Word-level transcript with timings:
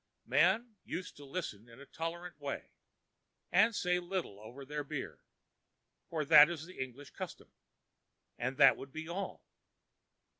Men 0.25 0.77
used 0.83 1.15
to 1.17 1.25
listen 1.25 1.69
in 1.69 1.79
a 1.79 1.85
tolerant 1.85 2.39
way, 2.39 2.71
and 3.51 3.75
say 3.75 3.99
little 3.99 4.39
over 4.39 4.65
their 4.65 4.83
beer, 4.83 5.19
for 6.09 6.25
that 6.25 6.49
is 6.49 6.65
the 6.65 6.79
English 6.83 7.11
custom; 7.11 7.51
and 8.35 8.57
that 8.57 8.77
would 8.77 8.91
be 8.91 9.07
all. 9.07 9.45